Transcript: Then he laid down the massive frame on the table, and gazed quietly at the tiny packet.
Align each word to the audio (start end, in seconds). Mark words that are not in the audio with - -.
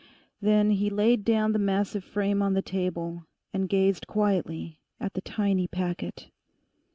Then 0.41 0.71
he 0.71 0.89
laid 0.89 1.23
down 1.23 1.51
the 1.51 1.59
massive 1.59 2.03
frame 2.03 2.41
on 2.41 2.55
the 2.55 2.63
table, 2.63 3.27
and 3.53 3.69
gazed 3.69 4.07
quietly 4.07 4.79
at 4.99 5.13
the 5.13 5.21
tiny 5.21 5.67
packet. 5.67 6.31